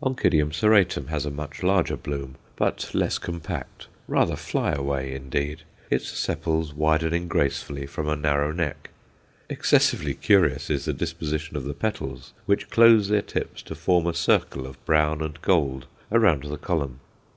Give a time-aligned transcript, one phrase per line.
[0.00, 0.22] Onc.
[0.52, 6.72] serratum has a much larger bloom, but less compact, rather fly away indeed, its sepals
[6.72, 8.90] widening gracefully from a narrow neck.
[9.48, 14.14] Excessively curious is the disposition of the petals, which close their tips to form a
[14.14, 17.00] circle of brown and gold around the column.